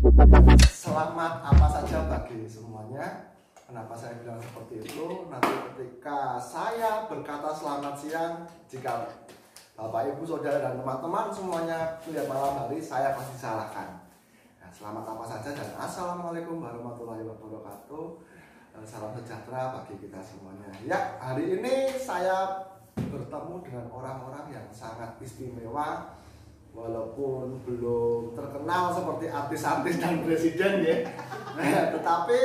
Selamat 0.00 1.44
apa 1.44 1.66
saja 1.68 2.08
bagi 2.08 2.48
semuanya. 2.48 3.36
Kenapa 3.68 3.92
saya 3.92 4.16
bilang 4.24 4.40
seperti 4.40 4.80
itu? 4.80 5.28
Nanti 5.28 5.52
ketika 5.52 6.40
saya 6.40 7.04
berkata 7.04 7.52
selamat 7.52 8.00
siang, 8.00 8.48
jika 8.64 9.04
Bapak, 9.76 10.08
Ibu, 10.16 10.24
Saudara, 10.24 10.56
dan 10.56 10.80
teman-teman 10.80 11.28
semuanya 11.28 12.00
melihat 12.08 12.32
malam 12.32 12.64
hari, 12.64 12.80
saya 12.80 13.12
pasti 13.12 13.44
salahkan. 13.44 14.00
Nah, 14.64 14.72
selamat 14.72 15.04
apa 15.04 15.24
saja 15.28 15.52
dan 15.52 15.68
Assalamualaikum 15.76 16.64
warahmatullahi 16.64 17.20
wabarakatuh. 17.20 18.04
Eh, 18.80 18.86
Salam 18.88 19.12
sejahtera 19.20 19.84
bagi 19.84 20.00
kita 20.00 20.24
semuanya. 20.24 20.72
Ya, 20.88 21.20
hari 21.20 21.60
ini 21.60 21.92
saya 22.00 22.72
bertemu 22.96 23.68
dengan 23.68 23.84
orang-orang 23.92 24.48
yang 24.48 24.64
sangat 24.72 25.20
istimewa 25.20 26.16
walaupun 26.70 27.58
belum 27.66 28.34
terkenal 28.38 28.94
seperti 28.94 29.26
artis-artis 29.26 29.96
dan 29.98 30.22
presiden 30.22 30.72
ya. 30.86 30.96
Nah, 31.58 31.92
tetapi 31.98 32.40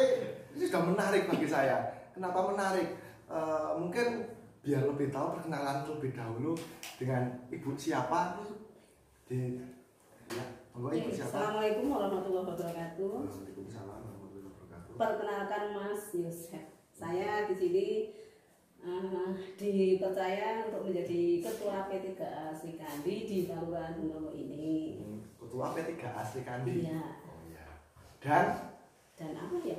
ini 0.58 0.64
sudah 0.66 0.84
menarik 0.88 1.30
bagi 1.30 1.48
saya. 1.48 1.78
Kenapa 2.12 2.50
menarik? 2.50 2.96
Eh, 3.26 3.70
mungkin 3.78 4.30
biar 4.66 4.82
lebih 4.86 5.14
tahu 5.14 5.38
perkenalan 5.38 5.86
terlebih 5.86 6.12
dahulu 6.18 6.58
dengan 6.98 7.38
ibu 7.54 7.78
siapa. 7.78 8.42
Di 9.30 9.62
ya 10.34 10.46
ibu 10.74 11.10
siapa. 11.14 11.30
Assalamualaikum 11.30 11.86
warahmatullahi 11.94 12.46
wabarakatuh. 12.50 13.14
Waalaikumsalam 13.30 14.00
warahmatullahi 14.10 14.46
wabarakatuh. 14.50 14.94
Perkenalkan 14.98 15.64
Mas 15.74 16.04
Yosef. 16.18 16.66
Saya 16.96 17.46
di 17.52 17.56
sini 17.60 17.86
dipercaya 19.56 20.62
untuk 20.64 20.86
menjadi 20.86 21.22
ketua 21.42 21.90
P3 21.90 22.10
Asri 22.22 22.78
Kandi 22.78 23.16
di 23.26 23.38
Kelurahan 23.44 23.98
Gunowo 23.98 24.30
ini. 24.30 25.02
Hmm, 25.02 25.20
ketua 25.36 25.74
P3 25.74 25.92
Asri 26.06 26.42
Kandi 26.42 26.86
Iya. 26.86 27.02
oh 27.26 27.42
ya 27.46 27.66
dan 28.22 28.46
Dan 29.16 29.32
apa 29.34 29.58
ya? 29.64 29.78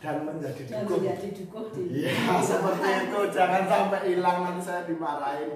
dan 0.00 0.16
menjadi 0.20 0.62
Dan 0.66 0.84
dukung 0.84 1.00
menjadi 1.00 1.28
dukuh 1.32 1.64
di 1.72 1.82
Iya, 2.02 2.12
seperti 2.42 2.88
itu. 3.06 3.20
Jangan 3.30 3.62
sampai 3.64 4.00
hilang 4.04 4.38
nanti 4.42 4.62
saya 4.62 4.82
dimarahin. 4.84 5.50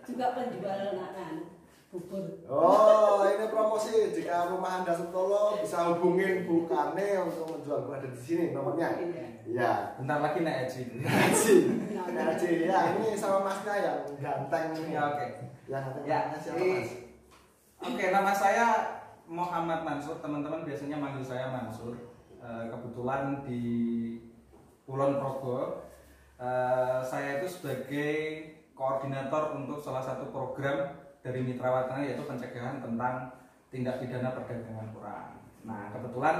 juga 0.00 0.26
penjual 0.34 0.80
makan 0.92 1.34
bubur. 1.90 2.22
Oh, 2.46 3.26
ini 3.26 3.50
promosi. 3.50 4.14
Jika 4.14 4.54
rumah 4.54 4.82
Anda 4.82 4.94
Sentolo 4.94 5.58
bisa 5.58 5.90
hubungin 5.90 6.46
Bu 6.46 6.70
Kane 6.70 7.18
untuk 7.26 7.58
menjual 7.58 7.90
buah 7.90 7.98
ada 7.98 8.08
di 8.14 8.20
sini 8.22 8.54
nomornya. 8.54 8.94
Iya. 8.94 9.26
Iya. 9.50 9.72
Bentar 9.98 10.22
lagi 10.22 10.46
naik 10.46 10.70
Haji. 10.70 10.82
Haji. 11.02 11.56
Haji. 12.14 12.50
Ya, 12.70 12.80
ini 12.94 13.18
sama 13.18 13.42
Masnya 13.42 13.74
yang 13.82 13.98
ganteng 14.22 14.78
ini. 14.78 14.94
Ya 14.94 15.02
oke. 15.10 15.26
Yang 15.66 15.82
ganteng 15.82 16.04
Ya, 16.06 16.18
namanya 16.30 16.38
siapa, 16.38 16.62
Mas? 16.62 16.90
Oke, 17.80 18.06
nama 18.14 18.32
saya 18.32 18.66
Muhammad 19.26 19.80
Mansur. 19.82 20.22
Teman-teman 20.22 20.62
biasanya 20.62 20.96
manggil 21.02 21.26
saya 21.26 21.50
Mansur. 21.50 21.98
Eh, 22.38 22.64
kebetulan 22.70 23.42
di 23.42 23.62
Kulon 24.86 25.18
Progo, 25.18 25.90
eh, 26.38 26.98
saya 27.02 27.42
itu 27.42 27.50
sebagai 27.50 28.14
koordinator 28.78 29.58
untuk 29.58 29.76
salah 29.76 30.00
satu 30.00 30.32
program 30.32 30.99
dari 31.20 31.40
Mitra 31.44 31.68
Watana 31.68 32.02
yaitu 32.04 32.24
pencegahan 32.24 32.80
tentang 32.80 33.28
tindak 33.68 34.00
pidana 34.00 34.34
perdagangan 34.34 34.88
orang. 34.96 35.30
Nah, 35.62 35.92
kebetulan 35.92 36.36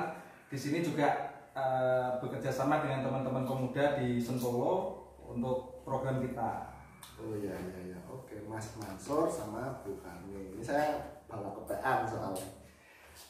di 0.51 0.59
sini 0.59 0.79
juga 0.83 1.09
eh, 1.53 2.11
bekerja 2.19 2.51
sama 2.51 2.83
dengan 2.83 3.07
teman-teman 3.07 3.45
pemuda 3.47 4.01
di 4.01 4.19
Sentolo 4.19 4.99
untuk 5.21 5.85
program 5.87 6.19
kita. 6.25 6.75
Oh 7.21 7.37
iya 7.37 7.55
iya 7.55 7.79
iya. 7.93 7.99
Oke, 8.09 8.41
Mas 8.49 8.75
Mansur 8.81 9.29
sama 9.29 9.85
Bu 9.85 10.01
Kane. 10.01 10.57
Ini 10.57 10.63
saya 10.65 11.21
bawa 11.29 11.53
ke 11.55 11.63
PN 11.69 11.99
soalnya. 12.09 12.49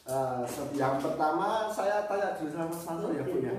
Eh, 0.01 0.41
se- 0.43 0.73
yang 0.73 0.97
pertama 0.97 1.69
saya 1.69 2.09
tanya 2.09 2.33
dulu 2.33 2.49
sama 2.49 2.67
Mas 2.67 2.83
Mansur 2.83 3.09
ya 3.13 3.21
Bu 3.21 3.37
ya. 3.37 3.53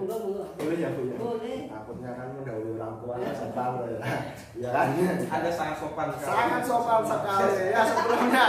Boleh 0.59 0.77
ya 0.77 0.91
Bu 0.91 1.03
ya? 1.07 1.17
Boleh. 1.17 1.59
Takutnya 1.71 2.11
kan 2.13 2.29
udah 2.35 2.55
orang 2.59 2.95
tua 2.99 3.15
ya 3.17 3.31
sopan 3.31 3.71
ya. 3.79 4.17
Ya 4.59 4.69
kan? 4.75 4.87
Ada 5.23 5.51
sangat 5.51 5.77
sopan 5.79 6.07
sekali. 6.11 6.35
Sangat 6.35 6.63
sopan 6.67 7.01
sekali 7.01 7.63
ya 7.71 7.81
sebelumnya. 7.89 8.45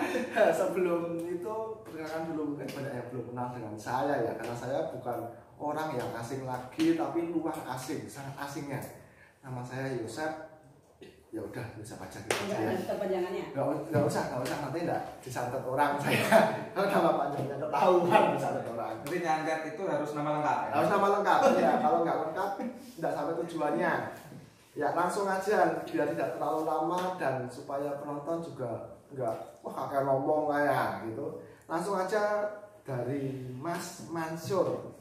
Sebelum 0.58 1.02
itu 1.22 1.54
perkenalkan 1.84 2.22
dulu 2.28 2.42
mungkin 2.52 2.68
banyak 2.68 2.92
yang 2.94 3.06
belum 3.08 3.24
kenal 3.30 3.48
dengan 3.52 3.74
saya 3.76 4.14
ya 4.22 4.32
karena 4.34 4.56
saya 4.56 4.78
bukan 4.90 5.18
orang 5.56 5.88
yang 5.92 6.10
asing 6.12 6.44
lagi 6.44 6.96
tapi 6.96 7.32
luar 7.32 7.56
asing, 7.68 8.08
sangat 8.08 8.32
asingnya. 8.38 8.80
Nama 9.40 9.60
saya 9.60 9.92
Yosef. 9.94 10.45
Ya 11.34 11.42
udah, 11.42 11.66
Yosef 11.76 11.98
aja 12.00 12.18
gitu 12.22 12.38
Enggak 12.46 12.58
aja 12.62 12.70
ya. 12.70 12.72
ada 12.72 12.84
kepanjangannya. 12.96 13.44
Gak, 13.52 13.64
gak 13.92 14.02
usah, 14.08 14.22
gak 14.30 14.40
usah 14.46 14.56
nanti 14.62 14.78
enggak 14.86 15.02
disantet 15.20 15.62
orang 15.66 15.92
saya. 16.02 16.22
Kalau 16.72 16.86
nama 16.88 17.10
panjangnya 17.18 17.56
ketahuan 17.60 18.22
disantet 18.38 18.64
orang. 18.72 18.94
Jadi 19.04 19.16
nyantet 19.20 19.60
itu 19.74 19.82
harus 19.84 20.10
nama 20.14 20.30
lengkap 20.40 20.58
ya. 20.62 20.70
Harus 20.78 20.90
nama 20.94 21.06
lengkap 21.18 21.40
ya. 21.58 21.72
Kalau 21.82 21.98
nggak 22.06 22.18
lengkap, 22.24 22.50
tidak 22.96 23.12
sampai 23.12 23.34
tujuannya. 23.42 23.92
Ya 24.76 24.88
langsung 24.92 25.24
aja 25.26 25.58
biar 25.88 26.06
tidak 26.12 26.28
terlalu 26.36 26.60
lama 26.68 27.00
dan 27.16 27.48
supaya 27.48 27.96
penonton 27.96 28.44
juga 28.44 28.70
nggak 29.08 29.34
wah 29.64 29.72
kakek 29.72 30.02
ngomong 30.04 30.52
kayak 30.52 31.10
gitu. 31.10 31.26
Langsung 31.66 31.96
aja 31.98 32.22
dari 32.86 33.50
Mas 33.50 34.06
Mansur. 34.08 34.95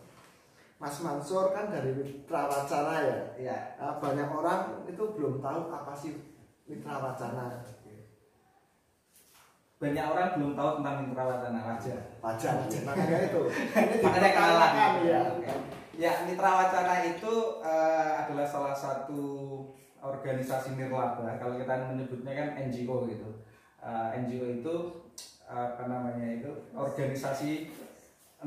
Mas 0.86 1.02
Mansur 1.02 1.50
kan 1.50 1.74
dari 1.74 1.98
Mitra 1.98 2.46
Wacana 2.46 3.02
ya. 3.02 3.18
Iya. 3.34 3.58
Nah, 3.82 3.98
banyak 3.98 4.30
orang 4.30 4.86
itu 4.86 5.02
belum 5.18 5.42
tahu 5.42 5.74
apa 5.74 5.98
sih 5.98 6.14
Mitra 6.70 7.02
Wacana. 7.02 7.66
Banyak 9.76 10.06
orang 10.08 10.38
belum 10.40 10.52
tahu 10.56 10.70
tentang 10.80 10.96
mitra 11.04 11.24
wacana 11.28 11.60
wajar. 11.68 12.00
Wajar, 12.24 12.64
makanya 12.88 13.28
itu. 13.28 13.42
Ini 13.76 13.96
Makanya 14.00 14.30
kenalan. 14.32 14.72
diperkenalkan, 14.72 14.94
ya. 15.04 15.22
Ya, 16.00 16.12
mitra 16.24 16.52
wacana 16.64 16.96
itu 17.04 17.34
eh, 17.60 18.12
adalah 18.24 18.48
salah 18.48 18.72
satu 18.72 19.22
organisasi 20.00 20.80
nirlaba. 20.80 21.28
Kalau 21.36 21.60
kita 21.60 21.92
menyebutnya 21.92 22.34
kan 22.40 22.48
NGO 22.72 23.04
gitu. 23.10 23.30
Eh, 23.84 24.08
NGO 24.24 24.64
itu 24.64 24.76
apa 25.44 25.84
namanya 25.92 26.40
itu 26.40 26.52
organisasi 26.72 27.68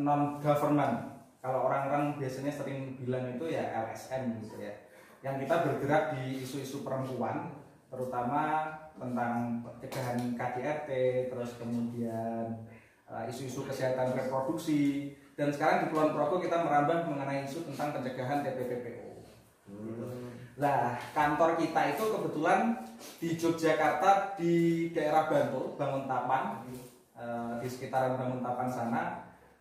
non 0.00 0.40
government. 0.40 1.17
Kalau 1.38 1.70
orang-orang 1.70 2.18
biasanya 2.18 2.50
sering 2.50 2.98
bilang 2.98 3.30
itu 3.30 3.46
ya 3.46 3.86
LSM 3.86 4.42
gitu 4.42 4.58
ya. 4.58 4.74
Yang 5.22 5.46
kita 5.46 5.54
bergerak 5.66 6.04
di 6.18 6.42
isu-isu 6.42 6.82
perempuan, 6.82 7.54
terutama 7.90 8.74
tentang 8.98 9.62
pencegahan 9.62 10.18
KDRT, 10.34 10.90
terus 11.30 11.54
kemudian 11.58 12.66
uh, 13.06 13.22
isu-isu 13.30 13.62
kesehatan 13.66 14.18
reproduksi, 14.18 15.14
dan 15.38 15.54
sekarang 15.54 15.86
di 15.86 15.94
Kulon 15.94 16.18
Progo 16.18 16.42
kita 16.42 16.66
merambah 16.66 17.06
mengenai 17.06 17.46
isu 17.46 17.62
tentang 17.70 17.94
pencegahan 17.94 18.42
TPPPO. 18.42 19.06
Hmm. 19.70 20.34
Nah, 20.58 20.98
kantor 21.14 21.54
kita 21.54 21.94
itu 21.94 22.04
kebetulan 22.10 22.82
di 23.22 23.38
Yogyakarta 23.38 24.34
di 24.34 24.54
daerah 24.90 25.30
Bantul, 25.30 25.78
Banguntapan, 25.78 26.66
eh, 27.14 27.52
di 27.62 27.68
sekitaran 27.70 28.18
Banguntapan 28.18 28.66
sana. 28.66 29.02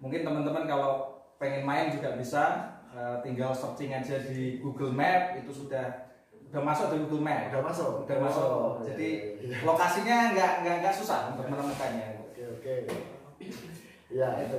Mungkin 0.01 0.25
teman-teman 0.25 0.65
kalau 0.65 1.16
pengen 1.37 1.63
main 1.63 1.89
juga 1.89 2.13
bisa, 2.13 2.43
eh, 2.89 3.15
tinggal 3.21 3.49
searching 3.51 3.89
aja 3.91 4.17
di 4.19 4.57
Google 4.57 4.91
Map 4.91 5.37
itu 5.37 5.51
sudah 5.51 6.09
udah 6.47 6.61
masuk 6.63 6.87
di 6.89 6.97
Google 7.01 7.23
Map. 7.23 7.49
Udah 7.49 7.61
masuk. 7.61 7.91
Udah 8.03 8.17
masuk. 8.19 8.47
Oh, 8.47 8.71
Jadi 8.79 9.37
iya, 9.37 9.53
iya. 9.53 9.57
lokasinya 9.61 10.17
nggak 10.31 10.51
nggak 10.61 10.75
nggak 10.81 10.95
susah 10.95 11.31
untuk 11.31 11.45
menemukannya. 11.45 12.07
Oke 12.25 12.41
oke. 12.51 12.75
Ya 14.07 14.27
itu. 14.39 14.57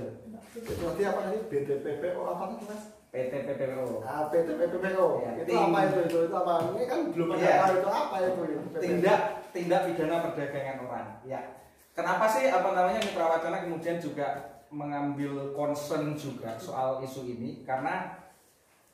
Itu 0.55 0.83
nanti 0.83 1.03
apa 1.03 1.21
tadi 1.25 1.39
BTPPO 1.47 2.21
apa 2.21 2.45
tadi 2.49 2.65
mas? 2.67 2.85
PT 3.09 3.33
PPPO. 3.33 4.05
Ah, 4.05 4.29
PTPPO. 4.29 5.07
Ya, 5.19 5.31
itu 5.35 5.49
ting- 5.49 5.65
apa 5.65 5.79
itu 5.89 5.99
itu 6.05 6.19
itu 6.29 6.35
apa? 6.37 6.53
Ini 6.69 6.85
kan 6.85 7.01
belum 7.09 7.29
ada 7.33 7.41
Iya. 7.41 7.57
tahu 7.59 7.73
itu 7.75 7.89
apa 7.89 8.17
itu. 8.21 8.41
itu 8.45 8.79
tindak 8.79 9.21
tindak 9.49 9.81
pidana 9.89 10.17
perdagangan 10.29 10.77
orang. 10.85 11.09
Ya. 11.25 11.41
Kenapa 11.97 12.29
sih 12.29 12.47
apa 12.47 12.69
namanya 12.71 13.01
Mitra 13.01 13.27
Wacana 13.27 13.65
kemudian 13.65 13.97
juga 13.97 14.58
mengambil 14.69 15.53
concern 15.57 16.13
juga 16.17 16.57
soal 16.61 17.01
isu 17.01 17.25
ini 17.25 17.65
karena 17.65 18.19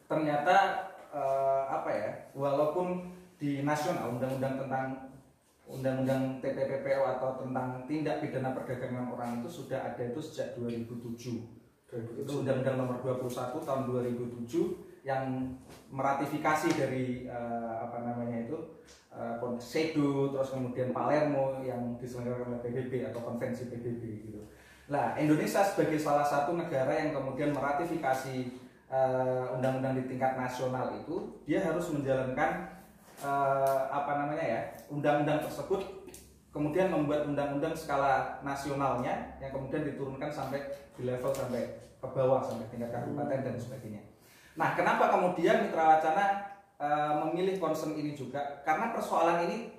ternyata 0.07 0.89
eh, 1.11 1.63
apa 1.71 1.91
ya 1.91 2.11
walaupun 2.35 3.11
di 3.39 3.67
nasional 3.67 4.15
undang-undang 4.15 4.55
tentang 4.67 4.87
undang-undang 5.65 6.39
TPPPO 6.45 7.03
atau 7.19 7.41
tentang 7.41 7.89
tindak 7.89 8.21
pidana 8.21 8.53
perdagangan 8.53 9.11
orang 9.17 9.41
itu 9.41 9.49
sudah 9.49 9.81
ada 9.81 10.03
itu 10.05 10.21
sejak 10.21 10.55
2007 10.61 11.65
itu 11.95 12.33
Undang-Undang 12.43 12.75
Nomor 12.75 12.99
21 13.01 13.63
Tahun 13.63 13.83
2007 13.87 15.07
yang 15.07 15.55
meratifikasi 15.93 16.69
dari 16.75 17.29
eh, 17.29 17.75
apa 17.79 18.03
namanya 18.03 18.49
itu 18.49 18.57
eh, 19.15 19.37
Sedo 19.61 20.35
terus 20.35 20.51
kemudian 20.51 20.91
Palermo 20.91 21.61
yang 21.63 21.95
diselenggarakan 22.01 22.57
oleh 22.57 22.61
PBB 22.65 23.13
atau 23.13 23.21
Konvensi 23.23 23.71
PBB 23.71 24.03
gitu. 24.27 24.41
Nah 24.89 25.17
Indonesia 25.17 25.65
sebagai 25.65 25.97
salah 25.97 26.25
satu 26.25 26.57
negara 26.57 26.93
yang 26.93 27.17
kemudian 27.17 27.55
meratifikasi 27.57 28.37
eh, 28.89 29.45
undang-undang 29.57 29.97
di 29.97 30.05
tingkat 30.11 30.37
nasional 30.37 30.93
itu 30.97 31.41
dia 31.49 31.65
harus 31.65 31.89
menjalankan 31.93 32.69
eh, 33.25 33.81
apa 33.89 34.13
namanya 34.21 34.45
ya 34.45 34.61
undang-undang 34.93 35.41
tersebut 35.41 36.05
kemudian 36.55 36.87
membuat 36.87 37.27
undang-undang 37.27 37.75
skala 37.75 38.39
nasionalnya 38.47 39.35
yang 39.43 39.51
kemudian 39.51 39.83
diturunkan 39.83 40.31
sampai 40.31 40.63
di 40.95 41.03
level 41.03 41.35
sampai 41.35 41.85
ke 41.99 42.07
bawah 42.07 42.39
sampai 42.45 42.71
tingkat 42.71 42.95
kabupaten 42.95 43.41
dan 43.43 43.57
sebagainya. 43.59 44.03
Nah, 44.55 44.79
kenapa 44.79 45.11
kemudian 45.11 45.67
Mitra 45.67 45.99
Wacana 45.99 46.27
uh, 46.79 47.27
memilih 47.27 47.59
concern 47.59 47.99
ini 47.99 48.15
juga? 48.15 48.63
Karena 48.63 48.95
persoalan 48.95 49.51
ini 49.51 49.75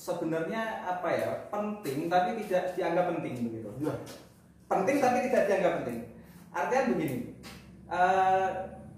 sebenarnya 0.00 0.84
apa 0.84 1.08
ya 1.12 1.30
penting 1.52 2.08
tapi 2.08 2.40
tidak 2.44 2.76
dianggap 2.76 3.16
penting 3.16 3.48
begitu. 3.48 3.59
Ya. 3.80 3.94
Penting 4.68 4.96
tapi 5.00 5.18
tidak 5.26 5.44
dianggap 5.48 5.72
penting. 5.82 6.00
Artinya 6.52 6.82
begini, 6.92 7.18
uh, 7.88 8.48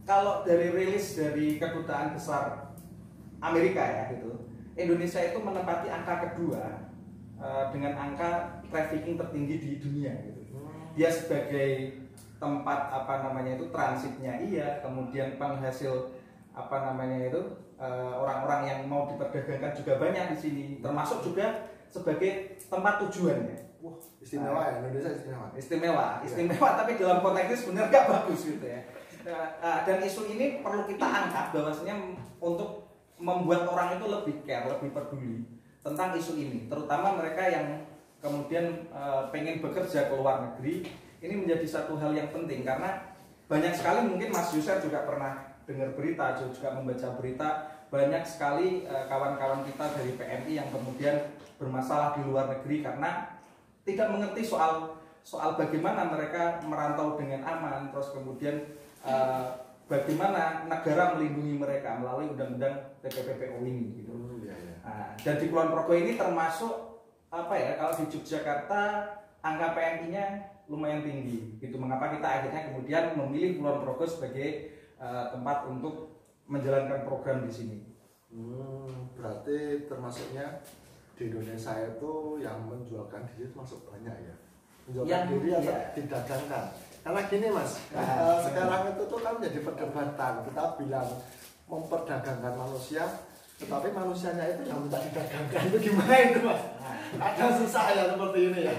kalau 0.03 0.43
dari 0.43 0.75
rilis 0.75 1.15
dari 1.15 1.63
kedutaan 1.63 2.19
besar 2.19 2.75
Amerika 3.39 3.81
ya 3.81 4.03
gitu, 4.19 4.43
Indonesia 4.75 5.23
itu 5.23 5.39
menempati 5.39 5.87
angka 5.87 6.15
kedua 6.29 6.91
uh, 7.39 7.71
dengan 7.71 7.95
angka 7.95 8.61
trafficking 8.69 9.15
tertinggi 9.15 9.57
di 9.63 9.71
dunia 9.79 10.13
gitu. 10.27 10.43
Dia 10.99 11.09
sebagai 11.09 12.03
tempat 12.43 12.91
apa 12.91 13.23
namanya 13.23 13.55
itu 13.55 13.71
transitnya 13.71 14.43
iya, 14.43 14.83
kemudian 14.83 15.39
penghasil 15.39 16.11
apa 16.53 16.91
namanya 16.91 17.31
itu 17.33 17.41
eh, 17.81 18.13
orang-orang 18.19 18.61
uh, 18.61 18.69
yang 18.69 18.81
mau 18.91 19.07
diperdagangkan 19.09 19.73
juga 19.79 19.97
banyak 19.97 20.35
di 20.35 20.39
sini, 20.43 20.65
termasuk 20.83 21.23
juga 21.25 21.71
sebagai 21.89 22.61
tempat 22.67 23.07
tujuannya. 23.07 23.72
Wah, 23.83 23.99
istimewa 24.23 24.63
ya 24.63 24.73
Indonesia 24.79 25.11
istimewa. 25.11 25.47
Istimewa, 25.59 26.07
iya. 26.23 26.27
istimewa 26.31 26.69
ya. 26.71 26.77
tapi 26.79 26.91
dalam 27.03 27.19
konteks 27.19 27.67
sebenarnya 27.67 27.91
gak 27.91 28.07
bagus 28.07 28.41
gitu 28.47 28.67
ya. 28.67 28.81
Uh, 29.23 29.79
dan 29.87 29.99
isu 30.03 30.23
ini 30.35 30.63
perlu 30.63 30.87
kita 30.87 31.07
angkat 31.07 31.55
bahwasanya 31.55 31.95
untuk 32.39 32.91
membuat 33.19 33.67
orang 33.67 33.99
itu 33.99 34.07
lebih 34.07 34.35
care, 34.47 34.67
lebih 34.67 34.91
peduli 34.95 35.47
tentang 35.83 36.15
isu 36.15 36.39
ini, 36.39 36.71
terutama 36.71 37.19
mereka 37.19 37.43
yang 37.47 37.87
kemudian 38.23 38.87
uh, 38.95 39.27
pengen 39.35 39.59
bekerja 39.59 40.11
ke 40.11 40.15
luar 40.15 40.47
negeri 40.47 40.87
ini 41.23 41.35
menjadi 41.43 41.67
satu 41.67 41.99
hal 41.99 42.15
yang 42.15 42.31
penting 42.31 42.63
karena 42.63 43.15
banyak 43.47 43.75
sekali 43.75 44.07
mungkin 44.11 44.31
Mas 44.31 44.51
Yusuf 44.55 44.79
juga 44.83 45.07
pernah 45.07 45.59
dengar 45.67 45.95
berita 45.95 46.39
juga 46.39 46.75
membaca 46.75 47.09
berita 47.19 47.49
banyak 47.93 48.25
sekali 48.25 48.89
eh, 48.89 49.05
kawan-kawan 49.07 49.63
kita 49.69 49.85
dari 49.93 50.17
PMI 50.17 50.53
yang 50.57 50.69
kemudian 50.73 51.29
bermasalah 51.61 52.17
di 52.17 52.25
luar 52.25 52.49
negeri 52.49 52.81
karena 52.81 53.29
tidak 53.83 54.09
mengerti 54.11 54.43
soal 54.47 54.99
soal 55.23 55.55
bagaimana 55.55 56.11
mereka 56.11 56.59
merantau 56.67 57.15
dengan 57.15 57.47
aman 57.47 57.95
terus 57.95 58.11
kemudian 58.11 58.75
uh, 59.07 59.63
bagaimana 59.87 60.67
negara 60.67 61.15
melindungi 61.15 61.55
mereka 61.59 61.99
melalui 61.99 62.31
undang-undang 62.35 62.97
TPPO 63.05 63.61
ini 63.63 64.03
gitu. 64.03 64.11
Oh, 64.15 64.39
iya, 64.43 64.55
iya. 64.57 64.75
Nah, 64.83 65.13
dan 65.19 65.37
di 65.39 65.47
Kulon 65.51 65.71
Progo 65.71 65.95
ini 65.95 66.19
termasuk 66.19 67.05
apa 67.33 67.55
ya 67.57 67.71
kalau 67.79 67.93
di 67.97 68.05
Yogyakarta 68.09 68.83
angka 69.43 69.69
PMI-nya 69.77 70.27
lumayan 70.71 71.03
tinggi. 71.07 71.59
Itu 71.61 71.77
mengapa 71.79 72.15
kita 72.15 72.27
akhirnya 72.27 72.73
kemudian 72.73 73.05
memilih 73.19 73.63
Kulon 73.63 73.79
Progo 73.85 74.05
sebagai 74.07 74.75
uh, 74.99 75.31
tempat 75.31 75.71
untuk 75.71 76.25
menjalankan 76.51 77.07
program 77.07 77.47
di 77.47 77.53
sini. 77.53 77.79
Hmm, 78.33 79.13
berarti 79.13 79.87
termasuknya 79.87 80.65
di 81.19 81.23
Indonesia 81.29 81.73
itu 81.85 82.13
yang 82.41 82.59
menjualkan 82.67 83.23
diri 83.33 83.51
termasuk 83.53 83.85
banyak 83.89 84.17
ya. 84.17 84.35
Menjualkan 84.89 85.11
yang, 85.11 85.25
diri 85.29 85.49
atau 85.55 85.75
iya. 85.75 85.91
didagangkan. 85.95 86.65
Karena 87.03 87.21
gini 87.27 87.47
mas, 87.51 87.73
nah, 87.91 88.07
uh, 88.23 88.39
sekarang 88.47 88.83
itu 88.95 89.03
tuh 89.11 89.19
kan 89.19 89.33
menjadi 89.39 89.59
perdebatan. 89.67 90.33
Kita 90.47 90.65
bilang 90.79 91.09
memperdagangkan 91.67 92.55
manusia, 92.55 93.05
tetapi 93.59 93.89
manusianya 93.91 94.45
itu 94.55 94.63
yang 94.71 94.87
minta 94.87 95.03
didagangkan 95.03 95.63
itu 95.67 95.79
gimana 95.91 96.15
itu 96.31 96.39
mas? 96.47 96.63
Nah. 96.79 97.27
Ada 97.27 97.45
susah 97.61 97.85
ya 97.93 98.03
seperti 98.15 98.41
ini 98.49 98.61
ya 98.71 98.77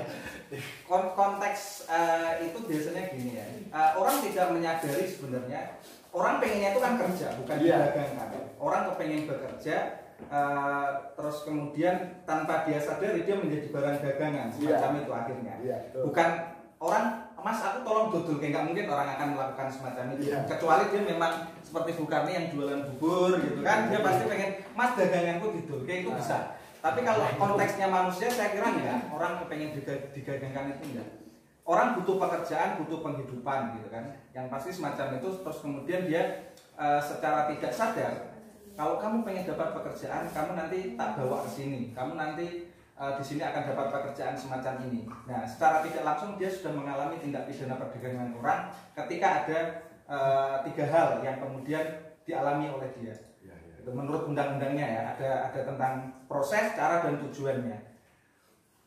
konteks 0.89 1.89
uh, 1.89 2.38
itu 2.41 2.57
biasanya 2.65 3.03
gini 3.13 3.31
ya 3.39 3.45
uh, 3.74 3.97
orang 3.97 4.21
tidak 4.21 4.53
menyadari 4.53 5.06
sebenarnya 5.09 5.62
orang 6.13 6.38
pengennya 6.38 6.69
itu 6.75 6.81
kan 6.81 6.94
kerja 7.00 7.27
bukan 7.41 7.56
yeah. 7.63 7.89
didagangkan 7.89 8.27
orang 8.62 8.81
kepengen 8.94 9.24
bekerja 9.25 9.77
uh, 10.30 10.88
terus 11.13 11.48
kemudian 11.48 12.24
tanpa 12.24 12.63
dia 12.65 12.80
sadari 12.80 13.25
dia 13.25 13.36
menjadi 13.38 13.68
barang 13.69 13.98
dagangan 14.01 14.48
semacam 14.54 14.92
yeah. 14.92 15.01
itu 15.01 15.12
akhirnya 15.12 15.56
yeah, 15.63 15.80
bukan 16.04 16.30
orang 16.83 17.06
mas 17.44 17.60
aku 17.60 17.83
tolong 17.83 18.07
dodol 18.07 18.39
kayak 18.39 18.56
nggak 18.56 18.65
mungkin 18.71 18.86
orang 18.88 19.07
akan 19.19 19.27
melakukan 19.36 19.68
semacam 19.68 20.04
itu 20.15 20.31
yeah. 20.31 20.48
kecuali 20.48 20.83
dia 20.95 21.01
memang 21.04 21.33
seperti 21.60 21.92
bukannya 22.00 22.31
yang 22.31 22.48
jualan 22.56 22.81
bubur 22.95 23.36
gitu 23.44 23.60
kan 23.60 23.92
dia 23.92 24.00
pasti 24.00 24.24
pengen 24.31 24.51
mas 24.74 24.95
daganganku 24.95 25.51
didol 25.51 25.83
kayak 25.83 26.07
itu 26.07 26.12
nah. 26.12 26.19
bisa 26.24 26.38
tapi 26.83 27.00
kalau 27.07 27.24
konteksnya 27.39 27.88
manusia 27.88 28.27
saya 28.27 28.51
kira 28.51 28.68
enggak, 28.68 29.07
orang 29.07 29.39
kepengen 29.39 29.71
digagangkan 30.12 30.75
itu 30.75 30.83
enggak. 30.92 31.07
Orang 31.63 31.95
butuh 31.95 32.19
pekerjaan, 32.19 32.75
butuh 32.83 33.00
penghidupan 33.00 33.80
gitu 33.80 33.88
kan. 33.88 34.19
Yang 34.36 34.45
pasti 34.51 34.69
semacam 34.75 35.16
itu 35.16 35.31
terus 35.31 35.63
kemudian 35.63 36.12
dia 36.12 36.51
uh, 36.75 37.00
secara 37.00 37.48
tidak 37.48 37.71
sadar 37.71 38.32
kalau 38.73 38.97
kamu 38.97 39.21
pengen 39.21 39.45
dapat 39.49 39.69
pekerjaan, 39.77 40.25
kamu 40.33 40.51
nanti 40.57 40.79
tak 40.97 41.09
bawa 41.21 41.45
ke 41.45 41.49
sini. 41.53 41.93
Kamu 41.93 42.17
nanti 42.17 42.69
uh, 42.97 43.13
di 43.17 43.23
sini 43.23 43.41
akan 43.45 43.69
dapat 43.69 43.87
pekerjaan 43.93 44.33
semacam 44.33 44.73
ini. 44.89 45.05
Nah, 45.29 45.45
secara 45.45 45.85
tidak 45.85 46.03
langsung 46.03 46.35
dia 46.41 46.49
sudah 46.49 46.73
mengalami 46.73 47.21
tindak 47.21 47.45
pidana 47.45 47.77
perdagangan 47.77 48.33
orang 48.37 48.59
ketika 48.97 49.27
ada 49.45 49.59
uh, 50.09 50.55
tiga 50.65 50.85
hal 50.89 51.21
yang 51.21 51.37
kemudian 51.37 51.85
dialami 52.25 52.71
oleh 52.71 52.89
dia 52.97 53.13
itu 53.83 53.91
menurut 53.91 54.31
undang-undangnya 54.31 54.87
ya 54.87 55.01
ada 55.11 55.29
ada 55.51 55.59
tentang 55.67 55.93
proses 56.31 56.71
cara 56.71 57.03
dan 57.03 57.19
tujuannya 57.19 57.75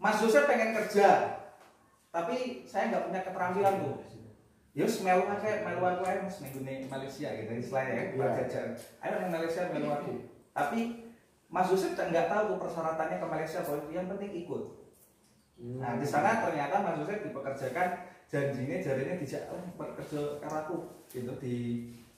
Mas 0.00 0.16
Joseph 0.24 0.48
pengen 0.48 0.72
kerja 0.72 1.36
tapi 2.08 2.64
saya 2.64 2.88
nggak 2.88 3.04
punya 3.12 3.20
keterampilan 3.20 3.74
tuh 3.84 3.96
Yus 4.76 5.00
melu 5.00 5.24
aja 5.24 5.64
melu 5.64 5.80
aku 5.80 6.04
aja 6.04 6.20
mas 6.20 6.36
minggu 6.44 6.60
Malaysia 6.92 7.32
gitu 7.32 7.52
istilahnya 7.56 7.92
ya 7.96 8.04
iya. 8.12 8.28
jajan 8.44 8.68
ayo 9.00 9.14
nang 9.24 9.32
Malaysia 9.32 9.72
melu 9.72 9.88
aku 9.88 10.12
tapi 10.52 10.80
Mas 11.46 11.70
Joseph 11.72 11.96
nggak 11.96 12.28
tahu 12.28 12.42
tuh 12.52 12.58
persyaratannya 12.68 13.22
ke 13.22 13.26
Malaysia 13.30 13.62
bahwa 13.62 13.86
yang 13.94 14.10
penting 14.10 14.44
ikut. 14.44 14.62
Hmm. 15.56 15.80
nah 15.80 15.96
di 15.96 16.04
sana 16.04 16.44
ternyata 16.44 16.84
Mas 16.84 17.00
Joseph 17.00 17.24
dipekerjakan 17.24 17.88
janjinya 18.28 18.76
jarinya 18.82 19.14
dijak 19.16 19.48
oh, 19.48 19.64
bekerja 19.80 20.42
karaku 20.42 21.06
gitu 21.08 21.32
di 21.40 21.56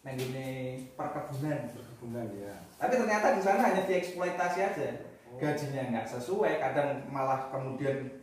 nenggine 0.03 0.81
perkebunan. 0.99 1.71
Perkebunan 1.71 2.27
ya 2.35 2.59
tapi 2.75 2.99
ternyata 2.99 3.39
di 3.39 3.43
sana 3.45 3.71
hanya 3.71 3.87
dieksploitasi 3.87 4.61
aja. 4.65 4.89
Oh. 5.29 5.37
gajinya 5.37 5.93
nggak 5.93 6.09
sesuai 6.09 6.57
kadang 6.57 7.05
malah 7.13 7.53
kemudian 7.53 8.18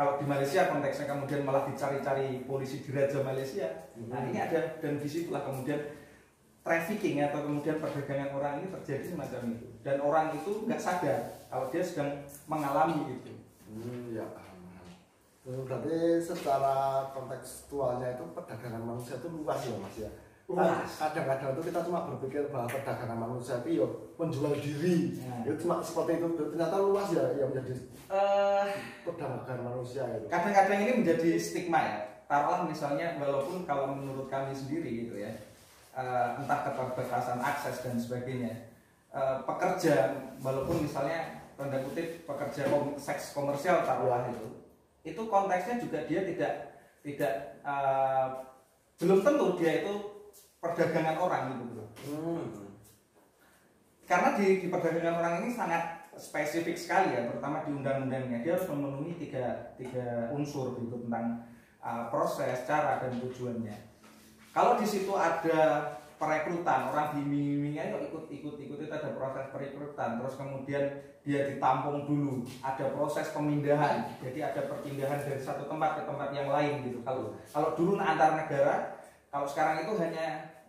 kalau 0.00 0.16
di 0.16 0.24
Malaysia 0.24 0.72
konteksnya 0.72 1.12
kemudian 1.12 1.44
malah 1.44 1.68
dicari-cari 1.68 2.48
polisi 2.48 2.80
di 2.80 2.88
Raja 2.88 3.20
Malaysia 3.20 3.68
hmm. 3.92 4.08
nah 4.08 4.24
ini 4.24 4.40
ada 4.40 4.80
dan 4.80 4.96
di 4.96 5.04
situlah 5.04 5.44
kemudian 5.44 5.76
trafficking 6.60 7.24
atau 7.24 7.40
kemudian 7.44 7.80
perdagangan 7.80 8.30
orang 8.36 8.52
ini 8.60 8.68
terjadi 8.80 9.16
semacam 9.16 9.40
itu. 9.56 9.66
Dan 9.80 9.96
orang 10.04 10.36
itu 10.36 10.68
nggak 10.68 10.80
sadar 10.80 11.20
kalau 11.48 11.66
dia 11.72 11.82
sedang 11.82 12.20
mengalami 12.44 13.16
itu. 13.16 13.32
Hmm, 13.70 14.12
ya. 14.12 14.26
Berarti 15.40 16.20
secara 16.20 17.08
kontekstualnya 17.16 18.12
itu 18.12 18.24
perdagangan 18.36 18.82
manusia 18.84 19.16
itu 19.16 19.28
luas 19.32 19.60
ya 19.64 19.76
mas 19.80 19.96
ya 19.96 20.10
kadang-kadang 20.98 21.50
itu 21.54 21.62
kita 21.70 21.80
cuma 21.86 22.06
berpikir 22.10 22.42
bahwa 22.50 22.66
perdagangan 22.66 23.18
manusia 23.18 23.62
itu 23.62 23.82
ya 23.82 23.86
menjual 24.18 24.52
diri. 24.58 25.14
Ya. 25.20 25.50
itu 25.50 25.56
cuma 25.66 25.78
seperti 25.78 26.22
itu. 26.22 26.26
Ternyata 26.34 26.76
luas 26.82 27.08
ya 27.14 27.24
yang 27.38 27.54
menjadi 27.54 27.74
uh, 28.10 28.64
perdagangan 29.06 29.62
manusia 29.62 30.04
itu. 30.18 30.26
Kadang-kadang 30.26 30.78
ini 30.82 30.92
menjadi 31.04 31.30
stigma 31.38 31.80
ya. 31.80 31.98
Taruhlah 32.30 32.62
misalnya 32.66 33.18
walaupun 33.18 33.66
kalau 33.66 33.90
menurut 33.94 34.30
kami 34.30 34.54
sendiri 34.54 35.06
gitu 35.06 35.18
ya 35.18 35.34
uh, 35.96 36.38
entah 36.40 36.60
keterbatasan 36.66 37.38
akses 37.42 37.82
dan 37.82 37.96
sebagainya 37.98 38.70
uh, 39.10 39.42
pekerja 39.44 40.14
walaupun 40.40 40.86
misalnya 40.86 41.42
tanda 41.58 41.82
kutip 41.84 42.24
pekerja 42.24 42.70
kom 42.72 42.96
seks 42.96 43.36
komersial 43.36 43.84
taruhlah 43.84 44.30
itu 44.32 44.48
itu 45.04 45.22
konteksnya 45.28 45.80
juga 45.80 45.98
dia 46.08 46.20
tidak 46.24 46.52
tidak 47.04 47.32
uh, 47.64 48.48
belum 49.00 49.24
tentu 49.24 49.56
dia 49.56 49.84
itu 49.84 49.92
perdagangan 50.60 51.16
orang 51.16 51.42
gitu 51.56 51.64
bro. 51.72 51.84
Hmm. 52.06 52.46
Karena 54.04 54.28
di, 54.36 54.46
di 54.60 54.66
perdagangan 54.68 55.16
orang 55.18 55.34
ini 55.44 55.50
sangat 55.56 56.12
spesifik 56.20 56.76
sekali 56.76 57.16
ya, 57.16 57.32
terutama 57.32 57.64
di 57.64 57.72
undang-undangnya 57.72 58.44
dia 58.44 58.54
harus 58.58 58.68
memenuhi 58.68 59.16
tiga, 59.16 59.72
tiga 59.80 60.28
unsur 60.36 60.76
gitu 60.76 61.00
tentang 61.08 61.48
uh, 61.80 62.12
proses, 62.12 62.68
cara 62.68 63.00
dan 63.00 63.16
tujuannya. 63.16 63.88
Kalau 64.52 64.76
di 64.76 64.84
situ 64.84 65.14
ada 65.16 65.96
perekrutan 66.20 66.92
orang 66.92 67.16
diiming-imingnya 67.16 67.96
yuk 67.96 68.12
ikut 68.12 68.24
ikut 68.28 68.54
ikut 68.60 68.78
itu 68.84 68.92
ada 68.92 69.16
proses 69.16 69.48
perekrutan 69.48 70.20
terus 70.20 70.36
kemudian 70.36 70.84
dia 71.24 71.48
ditampung 71.48 72.04
dulu 72.04 72.44
ada 72.60 72.92
proses 72.92 73.32
pemindahan 73.32 74.04
jadi 74.20 74.52
ada 74.52 74.68
perpindahan 74.68 75.16
dari 75.16 75.40
satu 75.40 75.64
tempat 75.64 75.96
ke 75.96 76.02
tempat 76.04 76.28
yang 76.36 76.52
lain 76.52 76.84
gitu 76.84 77.00
kalau 77.08 77.32
kalau 77.48 77.72
dulu 77.72 77.96
antar 77.96 78.36
negara 78.36 78.99
kalau 79.30 79.46
sekarang 79.46 79.86
itu 79.86 79.94
hanya 79.96 80.26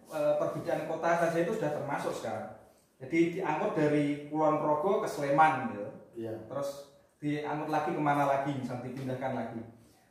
e, 0.08 0.20
perbedaan 0.38 0.86
kota 0.86 1.18
saja 1.18 1.38
itu 1.42 1.58
sudah 1.58 1.74
termasuk 1.74 2.14
sekarang. 2.14 2.56
Jadi 3.02 3.42
diangkut 3.42 3.74
dari 3.74 4.30
Kulon 4.30 4.62
Progo 4.62 5.02
ke 5.02 5.08
Sleman 5.10 5.74
gitu. 5.74 5.86
Iya. 6.14 6.38
Terus 6.46 6.94
diangkut 7.22 7.70
lagi 7.70 7.94
ke 7.94 8.02
mana 8.02 8.26
lagi 8.26 8.58
misalnya 8.58 8.90
dipindahkan 8.90 9.34
lagi 9.38 9.62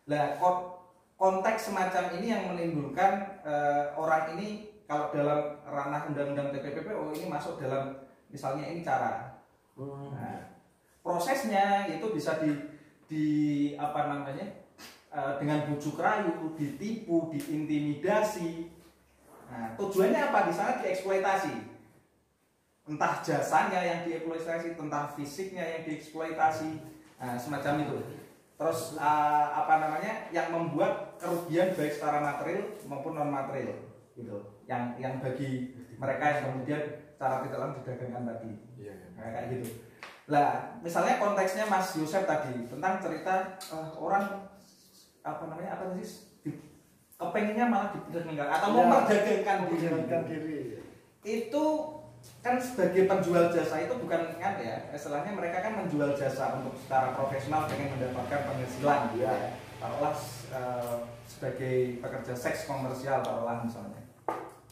lah 0.06 0.38
kon- 0.38 0.78
konteks 1.18 1.74
semacam 1.74 2.14
ini 2.18 2.26
yang 2.30 2.54
menimbulkan 2.54 3.42
eh, 3.42 3.84
orang 3.98 4.38
ini 4.38 4.70
kalau 4.86 5.10
dalam 5.14 5.58
ranah 5.66 6.06
undang-undang 6.10 6.54
TPPP 6.54 6.90
oh 6.94 7.10
ini 7.14 7.26
masuk 7.30 7.58
dalam 7.58 7.98
misalnya 8.30 8.66
ini 8.70 8.82
cara 8.82 9.30
Hmm. 9.80 10.12
Nah, 10.12 10.60
prosesnya 11.00 11.88
itu 11.88 12.12
bisa 12.12 12.36
di 12.36 12.52
di 13.08 13.24
apa 13.80 14.12
namanya 14.12 14.59
dengan 15.10 15.66
bujuk 15.66 15.98
rayu, 15.98 16.54
ditipu, 16.54 17.34
diintimidasi. 17.34 18.70
Nah, 19.50 19.74
tujuannya 19.74 20.30
apa? 20.30 20.46
Di 20.46 20.52
sana 20.54 20.78
dieksploitasi. 20.78 21.54
Entah 22.86 23.18
jasanya 23.18 23.82
yang 23.82 24.00
dieksploitasi, 24.06 24.78
entah 24.78 25.10
fisiknya 25.18 25.66
yang 25.66 25.82
dieksploitasi. 25.82 26.70
Nah, 27.18 27.34
semacam 27.34 27.74
itu. 27.82 27.96
Terus 28.54 28.94
eh, 29.00 29.46
apa 29.50 29.74
namanya? 29.82 30.30
Yang 30.30 30.48
membuat 30.54 31.18
kerugian 31.18 31.74
baik 31.74 31.96
secara 31.96 32.22
material 32.22 32.78
maupun 32.86 33.18
non 33.18 33.32
material 33.32 33.74
gitu. 34.14 34.62
Yang 34.70 35.00
yang 35.02 35.14
bagi 35.18 35.74
mereka 35.98 36.24
yang 36.28 36.42
kemudian 36.52 36.82
cara 37.18 37.42
tidak 37.44 37.58
langsung 37.58 37.82
didagangkan 37.82 38.24
tadi. 38.30 38.50
Iya, 38.78 38.92
iya. 38.94 39.06
Nah, 39.18 39.28
kayak 39.34 39.46
gitu. 39.58 39.66
Lah, 40.30 40.78
misalnya 40.78 41.18
konteksnya 41.18 41.66
Mas 41.66 41.90
Yosef 41.98 42.22
tadi 42.22 42.70
tentang 42.70 43.02
cerita 43.02 43.58
eh, 43.58 43.90
orang 43.98 44.46
apa 45.20 45.42
namanya 45.48 45.70
apa 45.76 45.84
sih 46.00 46.32
di, 46.40 46.50
kepengennya 47.20 47.66
malah 47.68 47.88
diperdagangkan 47.92 48.48
atau 48.48 48.68
Ya, 48.72 48.74
memperdagangkan 48.88 49.58
diri. 49.68 49.88
Diri. 50.28 50.58
Itu 51.20 51.64
kan 52.40 52.56
sebagai 52.60 53.08
penjual 53.08 53.52
jasa 53.52 53.84
itu 53.84 53.94
bukan 54.00 54.36
kan 54.40 54.56
ya, 54.60 54.88
istilahnya 54.92 55.32
mereka 55.32 55.60
kan 55.64 55.72
menjual 55.76 56.16
jasa 56.16 56.60
untuk 56.60 56.76
secara 56.76 57.12
profesional 57.12 57.68
pengen 57.68 57.96
mendapatkan 57.96 58.40
penghasilan 58.48 59.00
gitu 59.12 59.24
ya. 59.24 59.56
Taruhlah 59.80 60.16
eh, 60.52 60.94
sebagai 61.24 61.76
pekerja 62.00 62.34
seks 62.36 62.68
komersial 62.68 63.24
taruhlah 63.24 63.64
misalnya. 63.64 64.00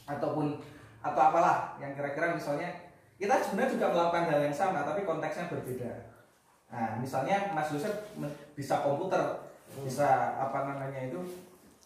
Ataupun 0.09 0.61
atau 0.99 1.21
apalah 1.21 1.79
yang 1.81 1.95
kira-kira 1.95 2.37
misalnya 2.37 2.69
kita 3.19 3.35
sebenarnya 3.43 3.75
juga 3.75 3.87
melakukan 3.93 4.25
hal 4.31 4.41
yang 4.47 4.57
sama 4.57 4.87
tapi 4.87 5.03
konteksnya 5.03 5.51
berbeda. 5.51 5.91
Nah, 6.69 7.01
misalnya 7.01 7.51
Mas 7.57 7.73
Yosef 7.73 8.13
bisa 8.53 8.85
komputer, 8.85 9.48
bisa 9.85 10.39
apa 10.41 10.69
namanya 10.69 11.11
itu 11.11 11.21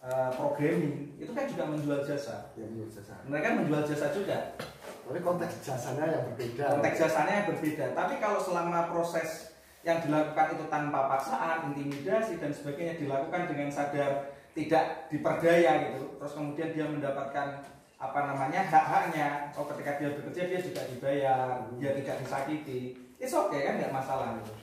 eh, 0.02 0.30
programming, 0.34 1.14
itu 1.18 1.32
kan 1.34 1.44
juga 1.46 1.64
menjual 1.70 2.00
jasa. 2.02 2.50
Ya, 2.58 2.66
menurut 2.66 2.90
jasa. 2.90 3.14
Mereka 3.26 3.58
menjual 3.58 3.82
jasa 3.86 4.10
juga. 4.10 4.58
Tapi 5.02 5.18
konteks 5.20 5.66
jasanya 5.66 6.04
yang 6.08 6.24
berbeda. 6.32 6.64
Konteks 6.78 6.96
jasanya 6.96 7.32
yang 7.42 7.46
berbeda. 7.52 7.84
Tapi 7.92 8.14
kalau 8.22 8.38
selama 8.40 8.88
proses 8.88 9.52
yang 9.82 9.98
dilakukan 9.98 10.54
itu 10.54 10.64
tanpa 10.70 11.10
paksaan, 11.10 11.74
intimidasi 11.74 12.38
dan 12.38 12.54
sebagainya 12.54 13.02
dilakukan 13.02 13.50
dengan 13.50 13.66
sadar 13.66 14.30
tidak 14.52 15.10
diperdaya 15.10 15.90
gitu, 15.90 16.12
terus 16.20 16.32
kemudian 16.36 16.70
dia 16.76 16.86
mendapatkan 16.86 17.66
apa 17.98 18.20
namanya 18.30 18.62
hak-haknya. 18.66 19.50
Oh 19.58 19.66
ketika 19.66 19.98
dia 19.98 20.10
bekerja 20.14 20.42
dia 20.50 20.60
juga 20.62 20.82
dibayar, 20.86 21.66
dia 21.82 21.90
tidak 21.98 22.16
disakiti. 22.22 22.94
It's 23.18 23.34
okay 23.34 23.66
kan 23.66 23.78
nggak 23.78 23.94
masalah 23.94 24.38
gitu. 24.38 24.54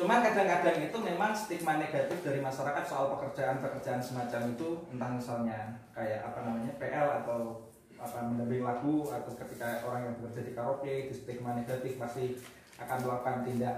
Cuma 0.00 0.24
kadang-kadang 0.24 0.80
itu 0.80 0.96
memang 0.96 1.36
stigma 1.36 1.76
negatif 1.76 2.24
dari 2.24 2.40
masyarakat 2.40 2.84
soal 2.88 3.12
pekerjaan-pekerjaan 3.12 4.00
semacam 4.00 4.56
itu, 4.56 4.80
entah 4.96 5.12
misalnya 5.12 5.76
kayak 5.92 6.24
apa 6.24 6.40
namanya 6.40 6.72
PL 6.80 7.08
atau 7.20 7.68
apa 8.00 8.24
mendampingi 8.24 8.64
lagu 8.64 9.04
atau 9.12 9.28
ketika 9.36 9.84
orang 9.84 10.08
yang 10.08 10.14
bekerja 10.16 10.40
di 10.48 10.52
karaoke 10.56 11.12
di 11.12 11.12
stigma 11.12 11.52
negatif 11.52 12.00
pasti 12.00 12.32
akan 12.80 12.96
melakukan 13.04 13.44
tindak 13.44 13.76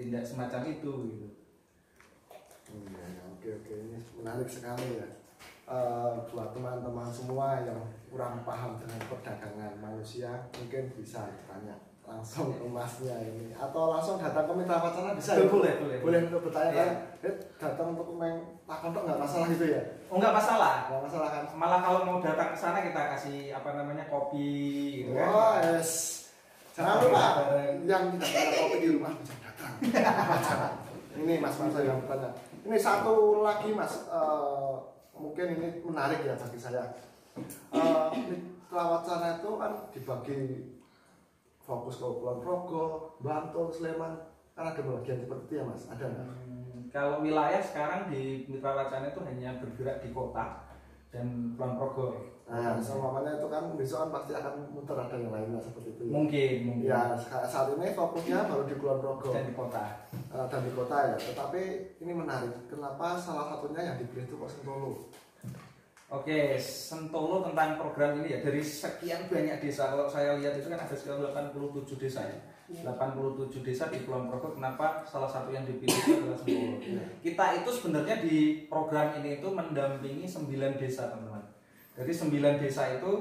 tindak 0.00 0.24
semacam 0.24 0.64
itu 0.64 0.92
gitu. 1.12 1.28
Hmm, 2.72 2.96
ya, 2.96 3.20
oke 3.28 3.48
oke 3.60 3.74
ini 3.84 4.00
menarik 4.16 4.48
sekali 4.48 4.96
ya. 4.96 5.08
Eh, 5.68 6.12
buat 6.32 6.56
teman-teman 6.56 7.12
semua 7.12 7.60
yang 7.60 7.84
kurang 8.08 8.40
paham 8.48 8.80
dengan 8.80 8.96
perdagangan 9.12 9.76
manusia 9.76 10.40
mungkin 10.56 10.88
bisa 10.96 11.28
tanya 11.44 11.89
langsung 12.10 12.50
ke 12.58 12.66
masnya 12.66 13.16
ini. 13.22 13.54
Atau 13.54 13.94
langsung 13.94 14.18
datang 14.18 14.50
ke 14.50 14.52
mitra 14.58 14.82
wacana 14.82 15.14
bisa 15.14 15.38
ya? 15.38 15.46
boleh 15.46 15.72
boleh 15.78 15.96
boleh. 16.02 16.18
Untuk 16.26 16.50
bertanya 16.50 16.70
Iya. 16.74 16.82
kan? 16.82 16.90
Eh, 17.22 17.34
datang 17.56 17.86
untuk 17.94 18.18
main 18.18 18.36
takon 18.66 18.90
tok 18.90 19.02
nggak 19.06 19.20
masalah 19.22 19.46
gitu 19.46 19.64
ya? 19.70 19.82
Oh 20.10 20.18
nggak 20.18 20.34
masalah. 20.34 20.74
nggak 20.90 21.02
masalah 21.06 21.28
kan? 21.30 21.44
Malah 21.54 21.80
kalau 21.80 22.00
mau 22.02 22.18
datang 22.18 22.50
ke 22.50 22.58
sana 22.58 22.78
kita 22.82 23.00
kasih 23.14 23.54
apa 23.54 23.68
namanya 23.78 24.04
kopi 24.10 24.50
gitu 25.06 25.14
kan. 25.14 25.26
wah 25.30 25.54
yes. 25.62 25.90
Jangan 26.74 27.02
lupa 27.02 27.24
yang 27.86 28.04
tidak 28.18 28.30
ada 28.30 28.50
kopi 28.58 28.76
di 28.82 28.88
rumah 28.94 29.12
bisa 29.18 29.34
datang. 29.38 29.72
Ini 31.20 31.34
mas 31.42 31.54
mas 31.58 31.70
saya 31.74 31.90
yang 31.90 31.98
bertanya. 32.06 32.30
Ini 32.64 32.76
satu 32.78 33.42
lagi 33.42 33.70
mas. 33.70 34.06
Eh, 34.08 34.74
mungkin 35.20 35.46
ini 35.52 35.68
menarik 35.84 36.24
ya 36.24 36.32
bagi 36.32 36.56
saya. 36.56 36.80
Eh, 37.74 38.06
mitra 38.30 38.82
wacana 38.88 39.36
itu 39.36 39.50
kan 39.58 39.72
dibagi 39.92 40.40
fokus 41.70 41.94
ke 41.96 42.06
Kulon 42.10 42.38
Progo, 42.38 42.84
Bantul, 43.18 43.70
Sleman 43.70 44.18
kan 44.50 44.66
ada 44.66 44.82
bagian 44.82 45.16
seperti 45.16 45.42
itu 45.46 45.54
ya 45.54 45.64
mas 45.64 45.86
ada 45.86 46.04
nggak? 46.04 46.26
Hmm, 46.26 46.80
kalau 46.90 47.22
wilayah 47.22 47.62
sekarang 47.62 48.10
di 48.10 48.22
Mitra 48.44 48.74
Wacana 48.74 49.08
itu 49.08 49.20
hanya 49.22 49.56
bergerak 49.56 50.02
di 50.02 50.10
kota 50.10 50.66
dan 51.08 51.26
Kulon 51.54 51.78
Progo. 51.78 52.08
Nah, 52.44 52.74
semuanya 52.76 53.38
itu 53.38 53.46
kan 53.46 53.78
besok 53.78 53.98
kan 54.00 54.10
pasti 54.10 54.34
akan 54.34 54.74
muter 54.74 54.98
ada 54.98 55.14
yang 55.14 55.30
lainnya 55.30 55.62
seperti 55.62 55.94
itu 55.94 56.02
ya. 56.02 56.10
Mungkin, 56.10 56.52
mungkin. 56.66 56.86
Ya, 56.90 57.14
sa- 57.14 57.46
saat 57.46 57.70
ini 57.70 57.94
fokusnya 57.94 58.42
baru 58.44 58.66
di 58.66 58.74
Kulon 58.74 58.98
Progo 58.98 59.30
Dan 59.30 59.46
di 59.46 59.54
kota. 59.54 59.86
eh, 60.10 60.46
dan 60.50 60.60
di 60.60 60.72
kota 60.74 60.96
ya. 61.06 61.16
Tetapi 61.16 61.62
ini 62.00 62.10
menarik. 62.12 62.66
Kenapa 62.66 63.14
salah 63.14 63.46
satunya 63.48 63.80
yang 63.84 63.96
dipilih 63.96 64.26
itu 64.26 64.34
kok 64.34 64.50
Sentolo? 64.50 64.98
Oke, 66.10 66.58
Sentolo 66.58 67.46
tentang 67.46 67.78
program 67.78 68.18
ini 68.18 68.34
ya 68.34 68.42
dari 68.42 68.58
sekian 68.58 69.30
banyak 69.30 69.62
desa. 69.62 69.94
Kalau 69.94 70.10
saya 70.10 70.34
lihat 70.42 70.58
itu 70.58 70.66
kan 70.66 70.82
ada 70.82 70.90
sekitar 70.90 71.22
87 71.22 72.02
desa 72.02 72.26
ya. 72.26 72.38
87 72.82 73.62
desa 73.62 73.86
di 73.86 74.02
Kulon 74.02 74.26
Progo. 74.26 74.58
Kenapa 74.58 75.06
salah 75.06 75.30
satu 75.30 75.54
yang 75.54 75.62
dipilih 75.62 75.94
adalah 76.18 76.34
Sentolo? 76.34 76.82
Kita 77.22 77.44
itu 77.62 77.70
sebenarnya 77.70 78.16
di 78.26 78.66
program 78.66 79.22
ini 79.22 79.38
itu 79.38 79.54
mendampingi 79.54 80.26
9 80.26 80.50
desa, 80.82 81.14
teman-teman. 81.14 81.46
Jadi 81.94 82.10
9 82.10 82.58
desa 82.58 82.82
itu 82.90 83.12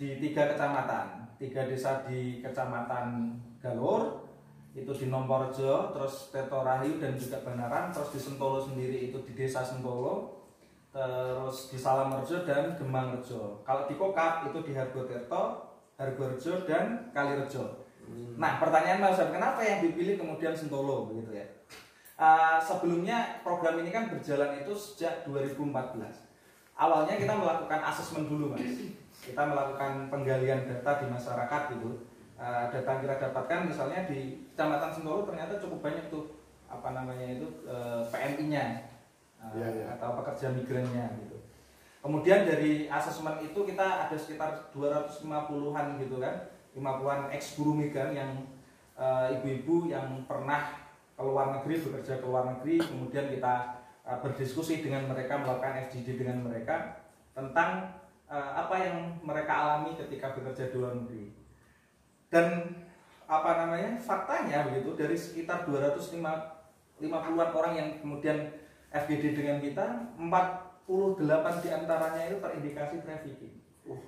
di 0.00 0.16
tiga 0.16 0.48
kecamatan. 0.56 1.28
Tiga 1.36 1.68
desa 1.68 2.00
di 2.08 2.40
kecamatan 2.40 3.36
Galur, 3.60 4.24
itu 4.72 4.92
di 4.94 5.06
Nomorjo, 5.12 5.92
terus 5.92 6.32
Teto 6.32 6.64
Rahayu 6.64 6.96
dan 6.96 7.18
juga 7.18 7.44
Banaran, 7.44 7.90
terus 7.92 8.14
di 8.14 8.20
Sentolo 8.22 8.62
sendiri 8.62 9.12
itu 9.12 9.18
di 9.26 9.36
desa 9.36 9.60
Sentolo, 9.66 10.37
terus 10.98 11.70
di 11.70 11.78
Salamerjo 11.78 12.42
dan 12.42 12.74
Gemangrejo. 12.74 13.62
Kalau 13.62 13.86
di 13.86 13.94
Kokap 13.94 14.50
itu 14.50 14.58
di 14.66 14.74
Hargotirto, 14.74 15.42
Hargorejo 15.94 16.66
dan 16.66 17.14
Kalirejo. 17.14 17.86
Nah, 18.34 18.58
pertanyaan 18.58 18.98
Mas 18.98 19.20
kenapa 19.20 19.62
yang 19.62 19.84
dipilih 19.84 20.18
kemudian 20.18 20.56
Sentolo 20.56 21.06
begitu 21.06 21.38
ya? 21.38 21.46
Uh, 22.18 22.58
sebelumnya 22.58 23.38
program 23.46 23.78
ini 23.78 23.94
kan 23.94 24.10
berjalan 24.10 24.58
itu 24.58 24.74
sejak 24.74 25.22
2014. 25.22 26.02
Awalnya 26.74 27.14
kita 27.14 27.30
melakukan 27.30 27.78
asesmen 27.78 28.26
dulu, 28.26 28.58
Mas. 28.58 28.66
Kita 29.22 29.46
melakukan 29.46 30.10
penggalian 30.10 30.66
data 30.66 30.98
di 30.98 31.06
masyarakat 31.06 31.62
gitu. 31.78 32.10
Uh, 32.38 32.66
data 32.74 32.88
yang 32.98 33.02
kita 33.06 33.16
dapatkan 33.30 33.70
misalnya 33.70 34.02
di 34.10 34.50
Kecamatan 34.54 34.90
Sentolo 34.90 35.22
ternyata 35.22 35.62
cukup 35.62 35.78
banyak 35.78 36.10
tuh 36.10 36.26
apa 36.66 36.90
namanya 36.90 37.38
itu 37.38 37.46
uh, 37.70 38.02
PMI-nya 38.10 38.97
uh, 39.38 39.50
Iya, 39.54 39.68
iya. 39.72 39.86
atau 39.98 40.18
pekerja 40.18 40.50
migrannya 40.52 41.06
gitu. 41.24 41.38
Kemudian 41.98 42.46
dari 42.46 42.86
asesmen 42.86 43.42
itu 43.42 43.66
kita 43.66 44.06
ada 44.06 44.14
sekitar 44.14 44.70
250-an 44.70 45.98
gitu 45.98 46.22
kan, 46.22 46.46
50-an 46.78 47.34
ex 47.34 47.58
guru 47.58 47.74
migran 47.74 48.14
yang 48.14 48.30
eh, 48.94 49.34
ibu-ibu 49.34 49.90
yang 49.90 50.22
pernah 50.30 50.78
ke 51.18 51.22
luar 51.26 51.58
negeri 51.58 51.82
bekerja 51.82 52.22
ke 52.22 52.26
luar 52.26 52.46
negeri, 52.54 52.78
kemudian 52.78 53.26
kita 53.34 53.54
eh, 54.06 54.18
berdiskusi 54.22 54.78
dengan 54.78 55.10
mereka 55.10 55.42
melakukan 55.42 55.90
FGD 55.90 56.22
dengan 56.22 56.46
mereka 56.46 57.02
tentang 57.34 57.98
eh, 58.30 58.50
apa 58.54 58.74
yang 58.78 59.18
mereka 59.26 59.52
alami 59.58 59.98
ketika 59.98 60.38
bekerja 60.38 60.70
di 60.70 60.76
luar 60.78 60.94
negeri. 60.94 61.34
Dan 62.30 62.78
apa 63.28 63.50
namanya 63.66 63.98
faktanya 63.98 64.70
begitu 64.70 64.94
dari 64.94 65.18
sekitar 65.18 65.66
250-an 65.66 67.50
orang 67.52 67.74
yang 67.74 67.88
kemudian 68.00 68.67
FGD 68.88 69.36
dengan 69.36 69.60
kita 69.60 70.16
48 70.16 71.64
di 71.64 71.68
antaranya 71.68 72.22
itu 72.28 72.36
terindikasi 72.40 72.96
trafficking. 73.04 73.54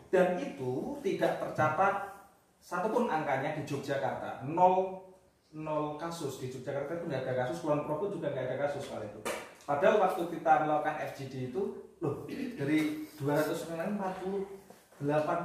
Dan 0.08 0.36
itu 0.40 0.96
tidak 1.04 1.40
tercatat 1.40 1.94
satupun 2.60 3.08
angkanya 3.08 3.56
di 3.56 3.62
Yogyakarta. 3.64 4.44
Nol 4.44 5.04
nol 5.50 5.96
kasus 6.00 6.40
di 6.40 6.48
Yogyakarta 6.52 7.00
itu 7.00 7.04
nggak 7.08 7.24
ada 7.26 7.34
kasus 7.44 7.60
Kulon 7.64 7.84
Progo 7.84 8.12
juga 8.12 8.32
nggak 8.32 8.46
ada 8.48 8.56
kasus 8.68 8.84
soal 8.88 9.04
itu. 9.04 9.20
Padahal 9.64 10.00
waktu 10.00 10.22
kita 10.32 10.66
melakukan 10.66 10.96
FGD 11.12 11.52
itu 11.52 11.62
loh 12.00 12.24
dari 12.56 13.06
248 13.20 13.76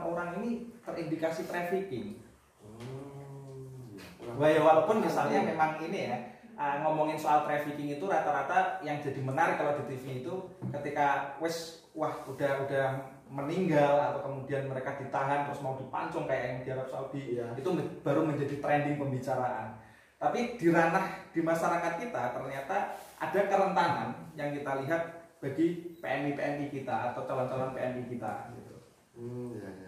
orang 0.07 0.29
ini 0.41 0.71
terindikasi 0.83 1.47
trafficking. 1.51 2.23
Hmm, 2.63 3.99
ya, 4.39 4.47
ya 4.49 4.61
walaupun 4.63 5.03
misalnya 5.03 5.43
memang 5.43 5.79
ini 5.83 5.99
ya 6.11 6.17
uh, 6.55 6.75
ngomongin 6.83 7.19
soal 7.19 7.43
trafficking 7.43 7.95
itu 7.99 8.05
rata-rata 8.07 8.79
yang 8.81 8.99
jadi 9.03 9.19
menarik 9.19 9.59
kalau 9.59 9.75
di 9.79 9.95
TV 9.95 10.23
itu 10.25 10.33
ketika 10.71 11.37
wes 11.39 11.85
wah 11.95 12.11
udah 12.27 12.67
udah 12.67 12.85
meninggal 13.31 14.11
atau 14.11 14.19
kemudian 14.21 14.69
mereka 14.69 14.95
ditahan 14.95 15.49
terus 15.49 15.59
mau 15.59 15.75
dipancung 15.75 16.29
kayak 16.29 16.43
yang 16.45 16.59
di 16.61 16.69
Arab 16.71 16.87
Saudi 16.87 17.21
Iya. 17.35 17.57
itu 17.57 17.69
baru 18.05 18.21
menjadi 18.23 18.55
trending 18.61 19.01
pembicaraan. 19.01 19.81
Tapi 20.15 20.55
di 20.55 20.67
ranah 20.71 21.27
di 21.35 21.41
masyarakat 21.43 21.93
kita 21.99 22.23
ternyata 22.39 22.95
ada 23.19 23.41
kerentanan 23.51 24.09
yang 24.39 24.55
kita 24.55 24.71
lihat 24.85 25.01
bagi 25.43 25.99
PMI 25.99 26.31
PMI 26.37 26.67
kita 26.71 27.11
atau 27.11 27.27
calon-calon 27.27 27.75
PMI 27.75 28.03
kita 28.07 28.55
gitu. 28.55 28.75
Hmm, 29.19 29.51
ya, 29.59 29.69
ya. 29.69 29.84